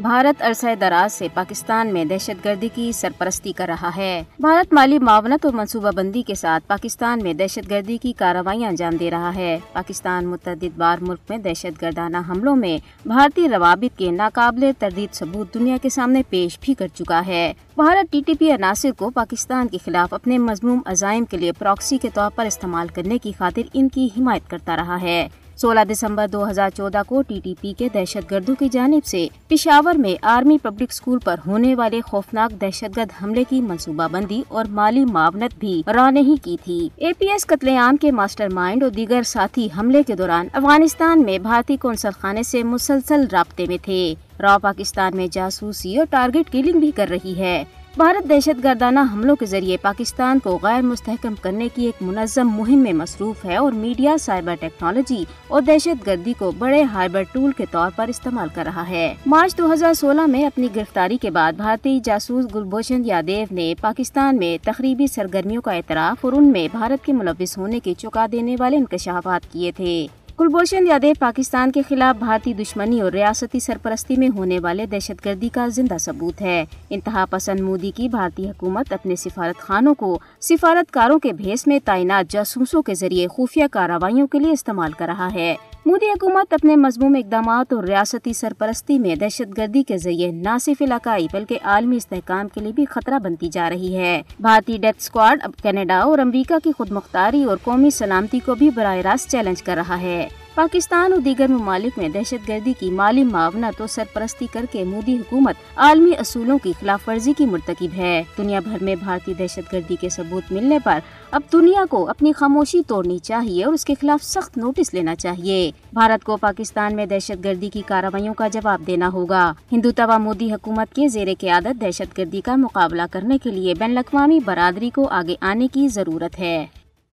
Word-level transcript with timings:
بھارت 0.00 0.42
عرصہ 0.42 0.66
دراز 0.80 1.12
سے 1.12 1.28
پاکستان 1.34 1.92
میں 1.92 2.04
دہشت 2.04 2.44
گردی 2.44 2.68
کی 2.74 2.92
سرپرستی 2.92 3.52
کر 3.52 3.66
رہا 3.68 3.90
ہے۔ 3.96 4.22
بھارت 4.40 4.72
مالی 4.72 4.98
معاونت 4.98 5.44
اور 5.44 5.54
منصوبہ 5.54 5.90
بندی 5.90 6.22
کے 6.22 6.34
ساتھ 6.34 6.64
پاکستان 6.66 7.18
میں 7.22 7.34
دہشت 7.34 7.70
گردی 7.70 7.98
کی 7.98 8.12
کارروائیاں 8.12 8.68
انجام 8.68 8.96
دے 8.96 9.10
رہا 9.10 9.34
ہے۔ 9.34 9.58
پاکستان 9.72 10.26
متعدد 10.26 10.76
بار 10.76 10.98
ملک 11.00 11.18
میں 11.28 11.38
دہشت 11.38 11.82
گردانہ 11.82 12.16
حملوں 12.28 12.56
میں 12.56 12.78
بھارتی 13.08 13.48
روابط 13.48 13.98
کے 13.98 14.10
ناقابل 14.10 14.70
تردید 14.78 15.14
ثبوت 15.14 15.54
دنیا 15.54 15.76
کے 15.82 15.88
سامنے 15.88 16.22
پیش 16.28 16.58
بھی 16.60 16.74
کر 16.74 16.88
چکا 16.94 17.22
ہے۔ 17.26 17.52
بھارت 17.76 18.12
ٹی 18.12 18.22
ٹی 18.26 18.34
پی 18.34 18.50
عناصر 18.50 18.90
کو 18.96 19.10
پاکستان 19.10 19.68
کے 19.68 19.78
خلاف 19.84 20.14
اپنے 20.14 20.38
مضموم 20.38 20.80
عزائم 20.86 21.24
کے 21.24 21.36
لیے 21.36 21.52
پراکسی 21.52 21.98
کے 21.98 22.08
طور 22.14 22.30
پر 22.34 22.46
استعمال 22.46 22.88
کرنے 22.88 23.18
کی 23.18 23.32
خاطر 23.38 23.62
ان 23.74 23.88
کی 23.88 24.08
حمایت 24.18 24.50
کرتا 24.50 24.76
رہا 24.76 25.00
ہے۔ 25.02 25.28
سولہ 25.60 25.80
دسمبر 25.92 26.26
دو 26.28 26.50
ہزار 26.50 26.70
چودہ 26.70 27.02
کو 27.06 27.22
ٹی 27.22 27.40
ٹی 27.44 27.54
پی 27.60 27.72
کے 27.78 27.88
دہشت 27.94 28.30
گردوں 28.30 28.54
کی 28.54 28.68
جانب 28.68 29.06
سے 29.06 29.28
پشاور 29.48 29.94
میں 29.94 30.14
آرمی 30.22 30.58
پبلک 30.62 30.88
اسکول 30.90 31.18
پر 31.18 31.34
ہونے 31.46 31.74
والے 31.74 32.00
خوفناک 32.00 32.60
دہشت 32.60 32.96
گرد 32.96 33.08
حملے 33.22 33.44
کی 33.48 33.60
منصوبہ 33.60 34.08
بندی 34.12 34.42
اور 34.48 34.64
مالی 34.64 35.04
معاونت 35.04 35.58
بھی 35.58 35.82
را 35.94 36.10
نہیں 36.10 36.44
کی 36.44 36.56
تھی۔ 36.64 36.88
اے 36.96 37.12
پی 37.18 37.30
ایس 37.30 37.46
قتل 37.46 37.68
عام 37.68 37.96
کے 37.96 38.12
ماسٹر 38.12 38.48
مائنڈ 38.48 38.82
اور 38.82 38.90
دیگر 38.90 39.22
ساتھی 39.22 39.68
حملے 39.78 40.02
کے 40.02 40.14
دوران 40.14 40.48
افغانستان 40.52 41.22
میں 41.22 41.38
بھارتی 41.38 41.76
کونسل 41.76 42.10
خانے 42.18 42.42
سے 42.42 42.62
مسلسل 42.62 43.24
رابطے 43.32 43.66
میں 43.68 43.78
تھے۔ 43.82 44.14
را 44.40 44.58
پاکستان 44.58 45.16
میں 45.16 45.26
جاسوسی 45.26 45.98
اور 45.98 46.06
ٹارگٹ 46.10 46.52
کلنگ 46.52 46.80
بھی 46.80 46.90
کر 46.90 47.06
رہی 47.10 47.38
ہے۔ 47.38 47.64
بھارت 47.98 48.28
دہشت 48.28 48.64
گردانہ 48.64 49.00
حملوں 49.12 49.36
کے 49.36 49.46
ذریعے 49.46 49.76
پاکستان 49.76 50.38
کو 50.38 50.58
غیر 50.62 50.82
مستحکم 50.82 51.34
کرنے 51.34 51.68
کی 51.74 51.84
ایک 51.84 52.02
منظم 52.02 52.48
مہم 52.48 52.78
میں 52.78 52.92
مصروف 52.92 53.44
ہے 53.44 53.56
اور 53.56 53.72
میڈیا 53.72 54.16
سائبر 54.20 54.54
ٹیکنالوجی 54.60 55.24
اور 55.48 55.62
دہشت 55.62 56.06
گردی 56.06 56.32
کو 56.38 56.50
بڑے 56.58 56.82
ہائبر 56.82 57.22
ٹول 57.32 57.52
کے 57.52 57.64
طور 57.70 57.90
پر 57.96 58.08
استعمال 58.08 58.48
کر 58.54 58.64
رہا 58.64 58.88
ہے۔ 58.88 59.14
مارچ 59.26 59.58
دو 59.58 59.72
ہزار 59.72 59.94
سولہ 59.94 60.26
میں 60.26 60.44
اپنی 60.44 60.68
گرفتاری 60.76 61.16
کے 61.16 61.30
بعد 61.30 61.52
بھارتی 61.52 62.00
جاسوس 62.04 62.44
گلبھوشن 62.54 63.02
یادیو 63.04 63.46
نے 63.50 63.74
پاکستان 63.80 64.36
میں 64.36 64.56
تقریبی 64.62 65.06
سرگرمیوں 65.06 65.62
کا 65.62 65.72
اعتراف 65.72 66.24
اور 66.24 66.32
ان 66.32 66.52
میں 66.52 66.68
بھارت 66.72 67.06
کے 67.06 67.12
ملوث 67.12 67.58
ہونے 67.58 67.80
کے 67.80 67.94
چکا 67.94 68.26
دینے 68.32 68.56
والے 68.58 68.76
انکشافات 68.76 69.52
کیے 69.52 69.72
تھے۔ 69.76 70.06
کلبھوشن 70.38 70.86
یادیو 70.86 71.14
پاکستان 71.18 71.72
کے 71.72 71.82
خلاف 71.88 72.18
بھارتی 72.18 72.52
دشمنی 72.52 73.00
اور 73.00 73.12
ریاستی 73.12 73.60
سرپرستی 73.60 74.16
میں 74.16 74.28
ہونے 74.28 74.58
والے 74.60 74.86
دہشت 74.86 75.24
گردی 75.24 75.48
کا 75.48 75.68
زندہ 75.68 75.98
ثبوت 75.98 76.42
ہے۔ 76.42 76.64
انتہا 76.90 77.24
پسند 77.30 77.60
مودی 77.60 77.90
کی 77.90 78.08
بھارتی 78.08 78.48
حکومت 78.48 78.92
اپنے 78.92 79.16
سفارت 79.16 79.58
خانوں 79.58 79.94
کو 79.94 80.18
سفارت 80.40 80.90
کاروں 80.90 81.18
کے 81.18 81.32
بھیس 81.32 81.66
میں 81.66 81.78
تعینات 81.84 82.30
جاسوسوں 82.30 82.82
کے 82.82 82.94
ذریعے 82.94 83.26
خفیہ 83.28 83.64
کارروائیوں 83.72 84.26
کے 84.26 84.38
لیے 84.38 84.52
استعمال 84.52 84.92
کر 84.92 85.06
رہا 85.06 85.34
ہے۔ 85.34 85.54
مودی 85.88 86.06
حکومت 86.06 86.52
اپنے 86.54 86.76
مضموم 86.76 87.14
اقدامات 87.14 87.72
اور 87.72 87.84
ریاستی 87.84 88.32
سرپرستی 88.32 88.98
میں 88.98 89.14
دہشت 89.14 89.58
گردی 89.58 89.82
کے 89.82 89.98
ذریعے 89.98 90.30
نہ 90.30 90.58
صرف 90.60 90.82
علاقائی 90.82 91.26
بلکہ 91.32 91.58
عالمی 91.62 91.96
استحکام 91.96 92.48
کے 92.48 92.60
لیے 92.60 92.72
بھی 92.72 92.84
خطرہ 92.84 93.18
بنتی 93.18 93.48
جا 93.48 93.70
رہی 93.70 93.96
ہے۔ 93.96 94.22
بھارتی 94.40 94.78
ڈیتھ 94.78 94.96
اسکواڈ 95.00 95.38
اب 95.42 95.52
کینیڈا 95.62 95.98
اور 95.98 96.18
امریکہ 96.18 96.54
کی 96.64 96.72
خود 96.76 96.90
مختاری 96.90 97.44
اور 97.44 97.56
قومی 97.62 97.90
سلامتی 97.90 98.38
کو 98.38 98.54
بھی 98.54 98.70
براہ 98.70 98.96
راست 98.96 99.30
چیلنج 99.30 99.62
کر 99.62 99.74
رہا 99.74 100.00
ہے۔ 100.00 100.28
پاکستان 100.58 101.12
اور 101.12 101.20
دیگر 101.20 101.46
ممالک 101.48 101.98
میں 101.98 102.08
دہشت 102.08 102.48
گردی 102.48 102.72
کی 102.78 102.90
مالی 102.90 103.24
معاونت 103.24 103.80
اور 103.80 103.88
سرپرستی 103.88 104.46
کر 104.52 104.64
کے 104.72 104.84
مودی 104.84 105.16
حکومت 105.16 105.56
عالمی 105.76 106.10
اصولوں 106.18 106.58
کی 106.58 106.72
خلاف 106.80 107.08
ورزی 107.08 107.32
کی 107.32 107.46
مرتکب 107.46 107.96
ہے۔ 107.96 108.22
دنیا 108.38 108.60
بھر 108.60 108.82
میں 108.82 108.94
بھارتی 108.94 109.34
دہشت 109.34 109.72
گردی 109.72 109.96
کے 110.00 110.08
ثبوت 110.08 110.52
ملنے 110.52 110.78
پر 110.84 110.98
اب 111.30 111.42
دنیا 111.52 111.84
کو 111.90 112.08
اپنی 112.10 112.32
خاموشی 112.32 112.80
توڑنی 112.86 113.18
چاہیے 113.18 113.64
اور 113.64 113.72
اس 113.72 113.84
کے 113.84 113.94
خلاف 114.00 114.24
سخت 114.24 114.58
نوٹس 114.58 114.94
لینا 114.94 115.14
چاہیے۔ 115.14 115.70
بھارت 115.92 116.24
کو 116.24 116.36
پاکستان 116.36 116.96
میں 116.96 117.06
دہشت 117.06 117.44
گردی 117.44 117.70
کی 117.70 117.82
کارروائیوں 117.86 118.34
کا 118.34 118.48
جواب 118.48 118.82
دینا 118.86 119.08
ہوگا۔ 119.08 119.52
ہندو 119.72 119.90
توا 119.90 120.18
مودی 120.18 120.52
حکومت 120.52 120.94
کے 120.94 121.08
زیر 121.08 121.28
قیادت 121.38 121.80
دہشت 121.80 122.18
گردی 122.18 122.40
کا 122.40 122.56
مقابلہ 122.56 123.02
کرنے 123.10 123.38
کے 123.38 123.50
لیے 123.50 123.74
بین 123.74 123.90
الاقوامی 123.90 124.40
برادری 124.44 124.90
کو 124.90 125.08
آگے 125.08 125.34
آنے 125.40 125.68
کی 125.72 125.88
ضرورت 125.88 126.40
ہے۔ 126.40 126.66